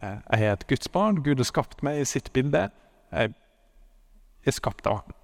eh, 0.00 0.18
jeg 0.32 0.40
er 0.40 0.52
et 0.52 0.66
Guds 0.66 0.88
barn, 0.88 1.22
Gud 1.22 1.36
har 1.36 1.48
skapt 1.48 1.82
meg 1.82 2.00
i 2.00 2.08
sitt 2.08 2.32
bilde. 2.32 2.70
Jeg 3.12 3.34
er 4.46 4.56
skapt 4.56 4.86
av 4.86 5.02
ham. 5.02 5.19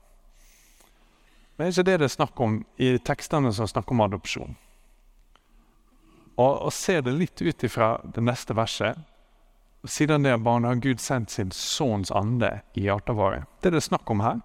Men 1.56 1.66
det 1.66 1.68
er 1.68 1.74
ikke 1.74 1.88
det 1.88 1.98
det 1.98 2.06
er 2.10 2.16
snakk 2.16 2.40
om 2.40 2.56
i 2.76 2.88
tekstene 2.98 3.52
som 3.56 3.68
snakker 3.70 3.96
om 3.96 4.04
adopsjon. 4.04 4.56
Og, 6.36 6.52
og 6.68 6.72
ser 6.72 7.00
det 7.00 7.16
litt 7.16 7.40
ut 7.40 7.64
ifra 7.64 7.96
det 8.04 8.24
neste 8.24 8.56
verset 8.56 8.98
Siden 9.86 10.24
det 10.24 10.32
barnet 10.42 10.68
har 10.68 10.80
Gud 10.82 11.00
sendt 11.00 11.30
sin 11.30 11.52
sønns 11.54 12.10
ande 12.10 12.48
i 12.74 12.88
hjertet 12.88 13.14
vårt. 13.14 13.44
Det 13.62 13.70
er 13.70 13.76
det 13.76 13.84
snakk 13.84 14.10
om 14.10 14.18
her, 14.24 14.40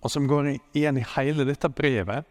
og 0.00 0.12
som 0.12 0.28
går 0.30 0.52
igjen 0.54 1.00
i 1.00 1.06
hele 1.16 1.42
dette 1.48 1.66
brevet. 1.68 2.28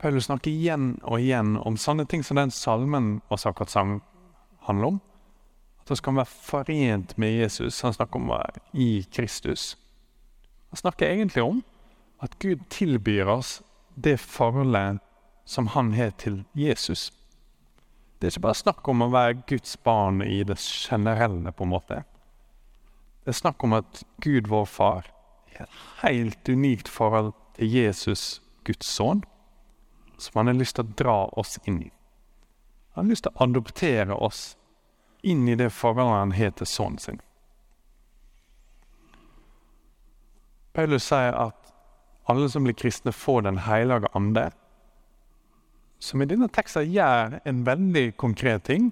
Paulus 0.00 0.30
snakker 0.30 0.50
igjen 0.50 0.94
og 1.02 1.20
igjen 1.20 1.58
om 1.60 1.76
sånne 1.76 2.06
ting 2.08 2.24
som 2.24 2.40
den 2.40 2.54
salmen 2.54 3.18
og 3.28 3.36
akkurat 3.36 3.72
sang 3.74 3.98
handler 4.64 4.94
om. 4.94 4.98
At 5.84 5.92
vi 5.92 6.00
skal 6.00 6.16
være 6.16 6.32
forent 6.48 7.14
med 7.20 7.36
Jesus. 7.36 7.82
Han 7.84 7.94
snakker 7.94 8.20
om 8.20 8.30
å 8.30 8.38
være 8.40 8.64
i 8.72 8.90
Kristus. 9.12 9.74
Han 10.72 10.80
snakker 10.80 11.10
egentlig 11.10 11.44
om 11.44 11.60
at 12.18 12.38
Gud 12.38 12.68
tilbyr 12.68 13.26
oss 13.26 13.62
det 13.94 14.16
forholdet 14.20 14.98
som 15.44 15.66
han 15.66 15.92
har 15.94 16.10
til 16.10 16.44
Jesus. 16.52 17.12
Det 18.18 18.26
er 18.26 18.34
ikke 18.34 18.46
bare 18.48 18.58
snakk 18.58 18.88
om 18.88 19.04
å 19.04 19.12
være 19.12 19.42
Guds 19.48 19.76
barn 19.84 20.22
i 20.24 20.40
det 20.44 20.56
generelle, 20.58 21.52
på 21.52 21.66
en 21.66 21.72
måte. 21.74 22.02
Det 23.24 23.34
er 23.34 23.40
snakk 23.40 23.64
om 23.64 23.76
at 23.76 24.02
Gud, 24.24 24.48
vår 24.48 24.64
far, 24.64 25.10
har 25.56 25.66
et 25.66 25.80
helt 26.02 26.48
unikt 26.48 26.88
forhold 26.88 27.32
til 27.56 27.72
Jesus, 27.72 28.40
Guds 28.64 28.88
sønn, 28.88 29.22
som 30.18 30.40
han 30.40 30.50
har 30.50 30.58
lyst 30.58 30.78
til 30.78 30.86
å 30.86 30.96
dra 30.96 31.18
oss 31.36 31.58
inn 31.64 31.82
i. 31.84 31.90
Han 32.96 33.04
har 33.04 33.12
lyst 33.12 33.26
til 33.26 33.36
å 33.36 33.44
adoptere 33.44 34.16
oss 34.16 34.56
inn 35.22 35.48
i 35.48 35.56
det 35.58 35.68
forholdet 35.74 36.20
han 36.20 36.34
har 36.38 36.56
til 36.56 36.68
sønnen 36.70 37.02
sin. 37.02 37.20
Paulus 40.76 41.04
sier 41.08 41.36
at 41.36 41.65
alle 42.26 42.48
som 42.50 42.64
blir 42.66 42.74
kristne, 42.74 43.12
får 43.12 43.42
Den 43.42 43.58
hellige 43.58 44.08
ande 44.14 44.50
som 45.98 46.22
i 46.22 46.28
denne 46.28 46.48
teksten 46.52 46.88
gjør 46.92 47.38
en 47.48 47.62
veldig 47.66 48.10
konkret 48.20 48.66
ting. 48.68 48.90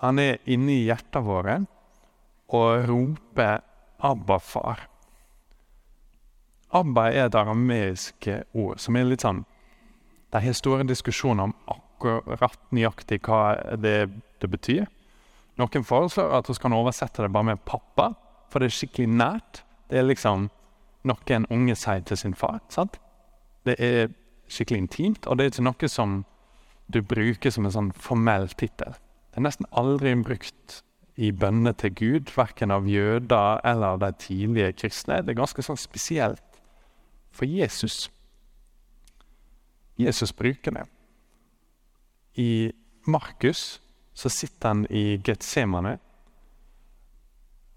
Han 0.00 0.18
er 0.18 0.40
inne 0.48 0.72
i 0.72 0.86
hjertet 0.88 1.24
våre 1.24 1.60
og 2.50 2.88
roper 2.88 3.60
'Abba, 4.00 4.38
far'. 4.38 4.86
Abba 6.72 7.10
er 7.10 7.26
et 7.26 7.34
arameisk 7.34 8.28
ord 8.54 8.78
som 8.78 8.96
er 8.96 9.04
litt 9.04 9.20
sånn 9.20 9.44
Det 10.32 10.46
er 10.46 10.52
store 10.52 10.84
diskusjoner 10.86 11.42
om 11.42 11.54
akkurat 11.66 12.58
nøyaktig 12.70 13.20
hva 13.26 13.76
det, 13.76 14.10
det 14.40 14.50
betyr. 14.50 14.86
Noen 15.58 15.84
foreslår 15.84 16.38
at 16.38 16.48
vi 16.48 16.54
kan 16.54 16.72
oversette 16.72 17.22
det 17.22 17.32
bare 17.32 17.44
med 17.44 17.64
'pappa', 17.64 18.14
for 18.48 18.60
det 18.60 18.66
er 18.66 18.78
skikkelig 18.78 19.08
nært. 19.08 19.62
Det 19.90 19.98
er 19.98 20.06
liksom 20.06 20.50
noe 21.08 21.34
en 21.34 21.46
unge 21.50 21.76
sier 21.76 22.02
til 22.04 22.16
sin 22.16 22.34
far. 22.34 22.60
sant? 22.68 22.98
Det 23.64 23.76
er 23.78 24.08
skikkelig 24.48 24.78
intimt, 24.78 25.26
og 25.26 25.38
det 25.38 25.44
er 25.44 25.50
ikke 25.52 25.68
noe 25.68 25.88
som 25.88 26.24
du 26.92 27.02
bruker 27.02 27.50
som 27.50 27.66
en 27.66 27.74
sånn 27.74 27.92
formell 27.92 28.48
tittel. 28.48 28.96
Det 29.30 29.38
er 29.38 29.46
nesten 29.46 29.68
aldri 29.70 30.14
brukt 30.24 30.80
i 31.20 31.30
bønner 31.32 31.72
til 31.78 31.94
Gud, 31.94 32.32
verken 32.36 32.72
av 32.74 32.88
jøder 32.88 33.60
eller 33.64 33.94
av 33.94 34.00
de 34.00 34.10
tidlige 34.18 34.72
kristne. 34.72 35.20
Det 35.22 35.34
er 35.34 35.42
ganske 35.42 35.62
sånn 35.62 35.78
spesielt 35.78 36.60
for 37.30 37.46
Jesus. 37.46 38.08
Jesus 40.00 40.32
bruker 40.32 40.74
det. 40.74 40.86
I 42.40 42.72
Markus 43.06 43.80
så 44.14 44.28
sitter 44.32 44.68
han 44.68 44.86
i 44.90 45.20
Getsemane, 45.24 45.98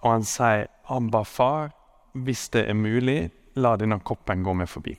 og 0.04 0.12
han 0.12 0.24
sier, 0.24 0.68
'Abba, 0.90 1.24
far, 1.24 1.72
hvis 2.14 2.50
det 2.50 2.68
er 2.70 2.78
mulig, 2.78 3.32
la 3.56 3.76
denne 3.78 4.00
koppen 4.00 4.44
gå 4.44 4.54
meg 4.54 4.68
forbi'. 4.68 4.98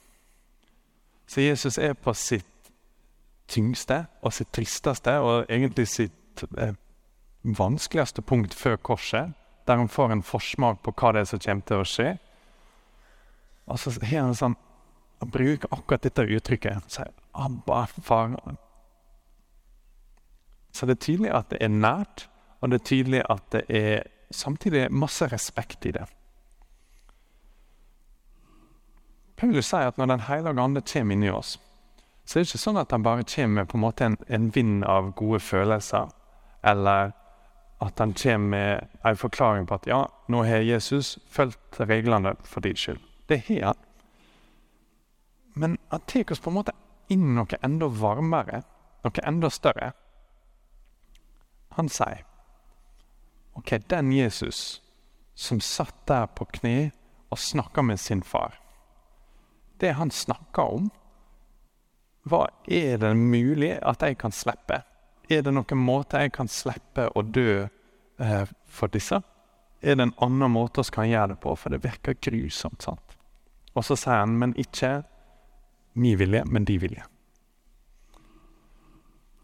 Så 1.26 1.40
Jesus 1.40 1.78
er 1.78 1.94
på 1.94 2.14
sitt 2.14 2.47
tyngste 3.49 4.06
og 4.23 4.33
sitt 4.33 4.52
tristeste, 4.52 5.18
og 5.21 5.47
egentlig 5.49 5.88
sitt 5.88 6.44
eh, 6.59 6.75
vanskeligste 7.44 8.23
punkt 8.23 8.54
før 8.54 8.76
korset, 8.76 9.33
der 9.66 9.76
han 9.76 9.88
får 9.88 10.12
en 10.12 10.23
forsmak 10.23 10.83
på 10.83 10.92
hva 10.92 11.12
det 11.12 11.21
er 11.21 11.25
som 11.25 11.38
kommer 11.38 11.66
til 11.68 11.76
å 11.76 11.88
skje. 11.88 12.11
Og 13.66 13.78
så 13.78 13.94
har 14.02 14.26
han 14.26 14.35
sånn 14.35 14.56
Han 15.23 15.30
bruker 15.30 15.71
akkurat 15.73 16.02
dette 16.02 16.23
uttrykket. 16.23 16.90
Sier 16.90 17.09
'Abba, 17.33 17.87
far'. 17.87 18.56
Så 20.73 20.87
det 20.87 20.97
er 20.97 21.06
tydelig 21.06 21.30
at 21.30 21.50
det 21.50 21.59
er 21.62 21.68
nært, 21.68 22.28
og 22.61 22.71
det 22.71 22.80
er 22.80 22.85
tydelig 22.85 23.23
at 23.30 23.42
det 23.52 23.62
er 23.71 24.02
samtidig 24.30 24.92
masse 24.92 25.26
respekt 25.33 25.87
i 25.87 25.92
det. 25.92 26.04
Paulus 29.37 29.67
sier 29.67 29.91
at 29.91 29.99
når 29.99 30.07
Den 30.07 30.21
hellige 30.29 30.61
ande 30.61 30.83
kommer 30.93 31.14
inni 31.14 31.31
oss, 31.31 31.59
så 32.25 32.38
er 32.38 32.45
det 32.45 32.49
ikke 32.49 32.62
sånn 32.62 32.81
at 32.81 32.93
han 32.95 33.03
bare 33.05 33.26
kommer 33.29 33.61
med 33.61 33.69
på 33.69 33.76
en 33.76 33.85
måte 33.85 34.07
en, 34.07 34.17
en 34.29 34.50
vind 34.55 34.85
av 34.88 35.12
gode 35.19 35.41
følelser, 35.45 36.09
eller 36.64 37.12
at 37.85 37.99
han 38.00 38.14
kommer 38.17 38.49
med 38.49 39.00
en 39.05 39.19
forklaring 39.19 39.67
på 39.69 39.75
at 39.75 39.88
ja, 39.91 40.05
nå 40.29 40.45
har 40.47 40.64
Jesus 40.64 41.19
fulgt 41.29 41.81
reglene 41.81 42.37
for 42.45 42.64
din 42.64 42.79
skyld. 42.79 43.03
Det 43.29 43.43
har 43.49 43.73
han. 43.73 43.83
Men 45.55 45.76
han 45.91 46.00
tar 46.09 46.33
oss 46.33 46.41
på 46.41 46.50
en 46.50 46.59
måte 46.61 46.75
inn 47.12 47.35
noe 47.37 47.61
enda 47.62 47.91
varmere, 47.91 48.62
noe 49.05 49.26
enda 49.26 49.50
større. 49.53 49.93
Han 51.76 51.91
sier 51.93 52.25
OK, 53.55 53.76
den 53.91 54.11
Jesus 54.14 54.81
som 55.35 55.61
satt 55.62 56.07
der 56.09 56.26
på 56.26 56.47
kne 56.57 56.93
og 57.31 57.38
snakka 57.38 57.83
med 57.83 58.00
sin 58.00 58.23
far 58.23 58.57
Det 59.81 59.95
han 59.99 60.11
snakker 60.11 60.76
om, 60.78 60.90
hva 62.25 62.47
er 62.71 62.99
det 63.02 63.12
mulig 63.16 63.75
at 63.85 64.02
jeg 64.02 64.16
kan 64.21 64.33
slippe? 64.33 64.81
Er 65.28 65.43
det 65.45 65.52
noen 65.52 65.81
måte 65.81 66.21
jeg 66.21 66.33
kan 66.37 66.49
slippe 66.49 67.09
å 67.12 67.23
dø 67.23 67.64
eh, 67.64 68.52
for 68.64 68.93
disse? 68.93 69.21
Er 69.85 69.99
det 69.99 70.07
en 70.07 70.14
annen 70.25 70.52
måte 70.52 70.85
vi 70.87 70.95
kan 70.97 71.09
gjøre 71.09 71.35
det 71.35 71.40
på? 71.43 71.52
For 71.61 71.75
det 71.75 71.83
virker 71.85 72.16
grusomt. 72.16 72.83
sant? 72.83 73.19
Og 73.75 73.85
så 73.85 73.97
sier 73.99 74.23
han, 74.23 74.38
men 74.40 74.54
ikke 74.57 75.02
min 75.95 76.19
vilje, 76.19 76.45
men 76.47 76.64
de 76.64 76.78
vilje. 76.81 77.04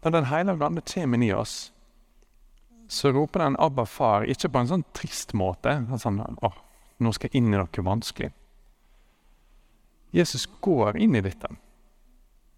Når 0.01 0.11
Den 0.11 0.25
hellige 0.25 0.65
ande 0.65 0.81
kommer 0.81 1.17
inn 1.17 1.23
i 1.23 1.33
oss, 1.33 1.73
så 2.89 3.11
roper 3.11 3.39
den 3.39 3.55
'Abba, 3.59 3.85
far', 3.85 4.25
ikke 4.27 4.49
på 4.49 4.59
en 4.59 4.67
sånn 4.67 4.83
trist 4.93 5.33
måte. 5.33 5.85
Sånn, 5.97 6.19
'Å, 6.19 6.51
nå 6.99 7.13
skal 7.13 7.29
jeg 7.29 7.37
inn 7.37 7.53
i 7.53 7.57
noe 7.57 7.67
vanskelig'. 7.67 8.33
Jesus 10.11 10.45
går 10.61 10.97
inn 10.97 11.15
i 11.15 11.21
dette. 11.21 11.47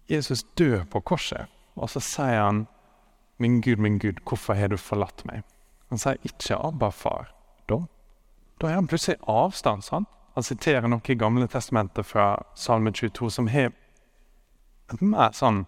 Jesus 0.06 0.42
dør 0.58 0.84
på 0.90 1.00
korset, 1.00 1.46
og 1.74 1.90
så 1.90 2.00
sier 2.00 2.40
han, 2.42 2.66
'Min 3.38 3.60
Gud, 3.60 3.78
min 3.78 3.98
Gud, 3.98 4.20
hvorfor 4.26 4.54
har 4.54 4.68
du 4.68 4.76
forlatt 4.76 5.24
meg?' 5.24 5.42
Han 5.90 5.98
sier 5.98 6.18
ikke 6.22 6.56
'Abba, 6.56 6.90
far'. 6.90 7.30
Da, 7.68 7.86
da 8.60 8.66
er 8.66 8.74
han 8.74 8.86
plutselig 8.86 9.18
avstand. 9.26 9.84
sant? 9.84 10.08
Han 10.34 10.42
siterer 10.42 10.88
noe 10.88 11.00
i 11.08 11.14
Gamle 11.14 11.46
testamentet 11.48 12.06
fra 12.06 12.42
Salme 12.54 12.90
22 12.90 13.30
som 13.30 13.46
har 13.48 13.72
et 14.92 15.02
mer 15.02 15.30
sånn 15.32 15.66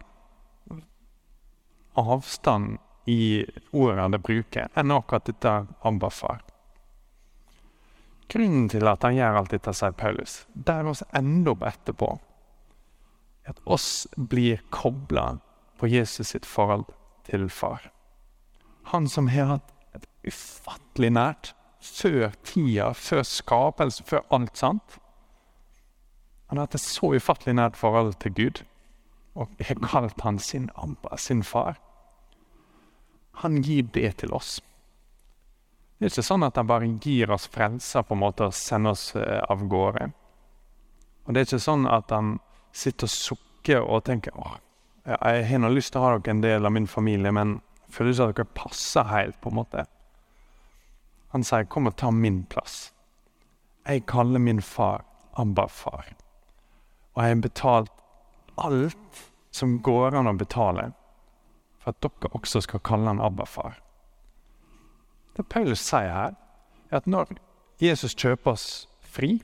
avstand 1.97 2.79
i 3.07 3.47
ordene 3.73 4.11
det 4.11 4.23
bruker, 4.23 4.69
enn 4.75 4.91
akkurat 4.91 5.25
dette 5.25 5.67
'Abba, 5.83 6.11
far'. 6.11 6.43
Grunnen 8.29 8.69
til 8.69 8.89
at 8.91 9.05
han 9.07 9.15
gjør 9.15 9.41
alt 9.41 9.53
dette, 9.55 9.75
sier 9.77 9.95
Paulus, 9.95 10.41
der 10.55 10.89
oss 10.91 11.05
enda 11.15 11.53
opp 11.55 11.63
etterpå, 11.67 12.09
er 13.47 13.55
at 13.55 13.61
oss 13.65 14.07
blir 14.17 14.63
kobla 14.75 15.37
på 15.79 15.91
Jesus 15.93 16.33
sitt 16.35 16.49
forhold 16.49 16.89
til 17.29 17.47
far. 17.53 17.91
Han 18.91 19.07
som 19.11 19.31
har 19.31 19.53
hatt 19.53 19.73
et 19.95 20.07
ufattelig 20.27 21.13
nært 21.15 21.53
før 21.83 22.35
tida, 22.47 22.93
før 22.95 23.23
skapelse, 23.27 24.05
før 24.07 24.25
alt 24.35 24.59
sant. 24.59 24.99
Han 26.51 26.59
har 26.59 26.67
hatt 26.67 26.79
et 26.79 26.87
så 26.87 27.13
ufattelig 27.15 27.57
nært 27.59 27.79
forhold 27.79 28.15
til 28.23 28.35
Gud 28.35 28.63
og 29.37 29.53
har 29.61 29.83
kalt 29.85 30.23
han 30.25 30.39
sin 30.39 30.71
sin 31.19 31.43
far. 31.43 31.77
Han 33.43 33.63
gir 33.63 33.83
det 33.93 34.17
til 34.23 34.33
oss. 34.33 34.61
Det 35.97 36.07
er 36.07 36.13
ikke 36.13 36.27
sånn 36.29 36.45
at 36.45 36.59
han 36.61 36.69
bare 36.69 36.89
gir 37.01 37.31
oss 37.33 37.47
frelser 37.49 38.05
på 38.05 38.17
en 38.17 38.21
måte 38.21 38.51
og 38.51 38.55
sender 38.55 38.93
oss 38.93 39.15
eh, 39.17 39.41
av 39.49 39.65
gårde. 39.65 40.11
Og 41.25 41.33
det 41.33 41.41
er 41.41 41.49
ikke 41.49 41.63
sånn 41.65 41.87
at 41.89 42.13
han 42.13 42.37
sitter 42.77 43.09
og 43.09 43.15
sukker 43.15 43.81
og 43.81 44.05
tenker 44.05 44.37
åh, 44.37 44.59
jeg 45.07 45.47
har 45.49 45.63
nå 45.63 45.71
lyst 45.71 45.95
til 45.95 46.03
å 46.03 46.05
ha 46.05 46.19
dere 46.19 46.35
en 46.35 46.43
del 46.43 46.67
av 46.67 46.75
min 46.75 46.89
familie, 46.91 47.33
men 47.33 47.61
jeg 47.87 47.95
føler 47.97 48.13
ikke 48.13 48.27
at 48.27 48.37
dere 48.41 48.57
passer 48.59 49.09
helt, 49.09 49.41
på 49.41 49.53
en 49.53 49.59
måte. 49.61 49.87
Han 51.33 51.45
sier 51.45 51.65
'kom 51.65 51.87
og 51.87 51.97
ta 51.97 52.11
min 52.11 52.45
plass'. 52.51 52.93
Jeg 53.87 54.07
kaller 54.07 54.39
min 54.39 54.61
far 54.61 55.05
Abba-far. 55.37 56.05
Og 57.15 57.23
jeg 57.23 57.35
har 57.35 57.43
betalt 57.43 57.93
alt 58.59 59.31
som 59.51 59.79
går 59.79 60.15
an 60.15 60.27
å 60.27 60.39
betale 60.39 60.93
for 61.79 61.91
at 61.91 62.01
dere 62.01 62.33
også 62.35 62.63
skal 62.63 62.81
kalle 62.81 63.07
han 63.07 63.21
Abba-far. 63.21 63.86
Det 65.37 65.45
Paulus 65.53 65.83
sier 65.85 66.13
her, 66.13 66.37
er 66.91 66.97
at 67.03 67.07
når 67.07 67.37
Jesus 67.83 68.15
kjøper 68.17 68.55
oss 68.57 68.87
fri, 69.05 69.43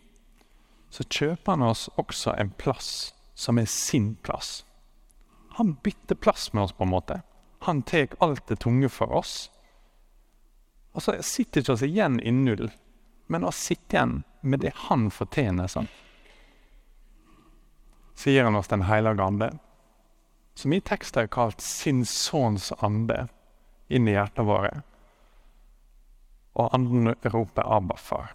så 0.93 1.05
kjøper 1.05 1.57
han 1.57 1.65
oss 1.67 1.89
også 2.01 2.35
en 2.41 2.53
plass 2.61 3.13
som 3.35 3.59
er 3.61 3.69
sin 3.69 4.15
plass. 4.25 4.63
Han 5.59 5.75
bytter 5.85 6.17
plass 6.17 6.53
med 6.53 6.63
oss, 6.65 6.73
på 6.73 6.85
en 6.85 6.93
måte. 6.93 7.21
Han 7.69 7.83
tar 7.83 8.15
alt 8.25 8.47
det 8.49 8.61
tunge 8.65 8.89
for 8.89 9.13
oss. 9.13 9.51
Og 10.93 11.05
så 11.05 11.17
sitter 11.25 11.61
ikke 11.61 11.77
oss 11.77 11.85
igjen 11.85 12.21
i 12.21 12.33
null, 12.33 12.71
men 13.29 13.45
oss 13.45 13.61
sitter 13.69 13.99
igjen 13.99 14.17
med 14.41 14.65
det 14.65 14.73
han 14.89 15.11
fortjener. 15.11 15.69
sånn. 15.69 15.89
Så 18.15 18.31
gir 18.31 18.45
han 18.45 18.57
oss 18.57 18.69
Den 18.69 18.83
hellige 18.83 19.23
ande, 19.23 19.51
som 20.55 20.73
i 20.73 20.81
teksten 20.81 21.23
er 21.23 21.33
kalt 21.33 21.61
sin 21.61 22.05
sønns 22.05 22.73
ande, 22.81 23.29
inn 23.89 24.09
i 24.09 24.17
hjertet 24.17 24.45
våre. 24.45 24.83
Og 26.55 26.75
anden 26.75 27.15
roper 27.35 27.63
'Abba, 27.63 27.97
far'. 27.97 28.35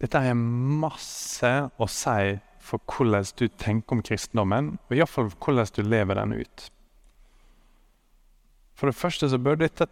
Dette 0.00 0.18
er 0.18 0.34
masse 0.34 1.50
å 1.80 1.86
si 1.88 2.38
for 2.60 2.80
hvordan 2.88 3.24
du 3.38 3.48
tenker 3.48 3.96
om 3.96 4.02
kristendommen, 4.02 4.78
og 4.90 4.96
iallfall 4.96 5.30
hvordan 5.30 5.70
du 5.76 5.82
lever 5.82 6.14
den 6.14 6.32
ut. 6.32 6.70
For 8.74 8.90
det 8.90 8.98
første 8.98 9.28
så 9.30 9.38
bør 9.38 9.60
dette 9.60 9.86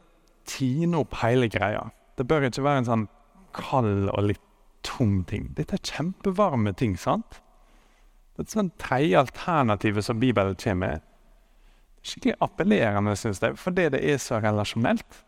tine 0.49 0.99
opp 0.99 1.15
hele 1.23 1.49
greia. 1.49 1.91
Det 2.19 2.27
bør 2.29 2.49
ikke 2.49 2.65
være 2.65 2.83
en 2.83 2.91
sånn 2.91 3.09
kald 3.57 4.11
og 4.11 4.27
litt 4.27 4.45
tung 4.83 5.23
ting. 5.29 5.53
Dette 5.57 5.79
er 5.79 5.87
kjempevarme 5.87 6.75
ting, 6.77 6.97
sant? 6.99 7.41
Det 8.37 8.47
er 8.47 8.55
sånn 8.57 8.73
tredje 8.81 9.21
alternativet 9.21 10.05
som 10.05 10.21
Bibelen 10.21 10.57
kommer 10.59 10.97
med. 10.97 11.09
Skikkelig 12.03 12.35
appellerende, 12.43 13.15
syns 13.17 13.41
jeg, 13.45 13.55
fordi 13.61 13.87
det 13.95 14.01
er 14.03 14.19
så 14.19 14.41
relasjonelt. 14.43 15.23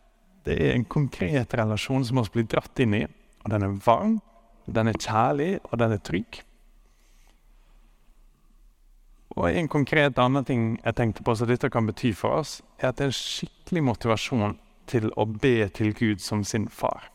Det 0.45 0.55
er 0.61 0.75
en 0.75 0.85
konkret 0.85 1.53
relasjon 1.57 2.05
som 2.05 2.21
vi 2.21 2.37
blir 2.37 2.49
dratt 2.49 2.79
inn 2.83 2.93
i, 2.93 3.05
og 3.43 3.53
den 3.53 3.65
er 3.65 3.79
varm, 3.85 4.19
den 4.65 4.89
er 4.89 4.97
kjærlig, 4.97 5.59
og 5.71 5.79
den 5.81 5.95
er 5.95 6.03
trygg. 6.05 6.41
Og 9.35 9.49
en 9.51 9.67
konkret 9.67 10.19
annen 10.21 10.45
ting 10.47 10.67
jeg 10.77 10.95
tenkte 10.95 11.25
på 11.25 11.35
som 11.35 11.49
dette 11.49 11.69
kan 11.73 11.87
bety 11.89 12.13
for 12.15 12.39
oss, 12.39 12.59
er 12.79 12.89
at 12.89 12.99
det 12.99 13.07
er 13.07 13.11
en 13.11 13.17
skikkelig 13.17 13.83
motivasjon 13.89 14.55
til 14.87 15.09
å 15.17 15.25
be 15.25 15.57
til 15.75 15.91
Gud 15.97 16.21
som 16.23 16.43
sin 16.45 16.69
far. 16.69 17.09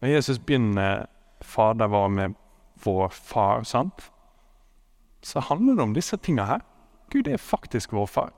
Når 0.00 0.16
Jesus 0.16 0.40
begynner 0.42 1.06
Fader 1.42 1.90
vår 1.90 2.08
med 2.08 2.34
vår 2.82 3.08
far, 3.14 3.62
sant? 3.64 4.08
så 5.22 5.40
handler 5.40 5.74
det 5.74 5.82
om 5.82 5.94
disse 5.94 6.16
tinga 6.16 6.44
her. 6.44 6.62
Gud 7.10 7.28
er 7.28 7.38
faktisk 7.38 7.92
vår 7.92 8.06
far. 8.06 8.32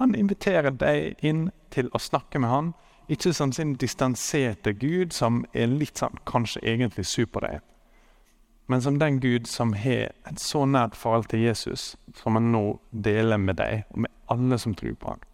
Han 0.00 0.16
inviterer 0.18 0.74
deg 0.74 1.20
inn 1.22 1.50
til 1.70 1.90
å 1.94 2.00
snakke 2.02 2.40
med 2.42 2.50
han, 2.50 2.72
ikke 3.12 3.32
som 3.36 3.52
sin 3.52 3.74
distanserte 3.74 4.72
Gud 4.72 5.12
som 5.12 5.42
er 5.52 5.68
litt 5.68 6.00
sånn 6.00 6.16
kanskje 6.28 6.62
egentlig 6.64 7.04
sur 7.10 7.26
på 7.28 7.42
deg, 7.44 7.60
men 8.72 8.80
som 8.80 8.98
den 8.98 9.18
Gud 9.20 9.48
som 9.50 9.74
har 9.76 10.14
et 10.28 10.40
så 10.40 10.64
nært 10.64 10.96
forhold 10.96 11.28
til 11.28 11.44
Jesus, 11.44 11.96
som 12.16 12.38
han 12.38 12.52
nå 12.54 12.78
deler 12.90 13.40
med 13.42 13.58
deg 13.60 13.84
og 13.90 14.04
med 14.06 14.12
alle 14.32 14.58
som 14.58 14.74
tror 14.74 14.94
på 14.96 15.12
han. 15.12 15.24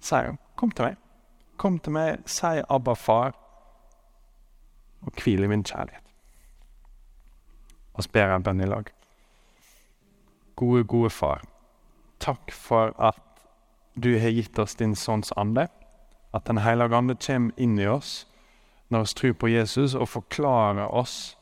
Sier 0.00 0.36
'Kom 0.56 0.70
til 0.70 0.84
meg'. 0.84 0.96
Kom 1.56 1.78
til 1.78 1.92
meg, 1.92 2.18
si 2.26 2.46
'Abba, 2.46 2.94
far', 2.94 3.32
og 5.02 5.12
hvil 5.12 5.44
i 5.44 5.46
min 5.46 5.64
kjærlighet. 5.64 6.04
Og 7.94 8.04
ber 8.12 8.34
en 8.34 8.42
bønn 8.42 8.60
i 8.60 8.66
lag. 8.66 8.90
Gode, 10.56 10.84
gode 10.84 11.10
far. 11.10 11.42
Takk 12.20 12.52
for 12.52 12.94
at 12.98 13.20
du 14.04 14.18
har 14.18 14.30
gitt 14.30 14.58
oss 14.58 14.74
din 14.74 14.94
sønns 14.94 15.32
ande 15.36 15.68
at 16.34 16.46
Den 16.46 16.58
hellige 16.58 16.96
ande 16.96 17.16
kommer 17.26 17.52
inn 17.56 17.78
i 17.78 17.86
oss 17.86 18.26
når 18.90 19.00
vi 19.00 19.14
tror 19.16 19.32
på 19.32 19.48
Jesus 19.48 19.94
og 19.94 20.08
forklarer 20.08 20.90
oss 20.90 21.36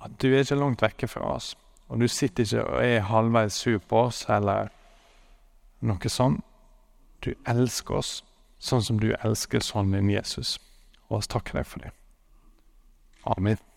at 0.00 0.16
du 0.22 0.30
er 0.32 0.40
ikke 0.40 0.58
langt 0.58 0.82
vekke 0.82 1.08
fra 1.08 1.34
oss. 1.34 1.56
Og 1.88 2.00
du 2.00 2.08
sitter 2.08 2.44
ikke 2.44 2.64
og 2.64 2.84
er 2.84 3.00
halvveis 3.00 3.52
sur 3.52 3.78
på 3.78 4.06
oss 4.06 4.24
eller 4.28 4.70
noe 5.80 6.12
sånt. 6.12 6.44
Du 7.24 7.34
elsker 7.48 8.00
oss 8.00 8.12
sånn 8.60 8.84
som 8.84 9.00
du 9.00 9.10
elsker 9.20 9.60
sønnen 9.64 10.00
din 10.00 10.14
Jesus. 10.16 10.58
Og 11.08 11.20
vi 11.20 11.32
takker 11.34 11.60
deg 11.60 11.68
for 11.68 11.84
det. 11.84 11.92
Amen. 13.28 13.69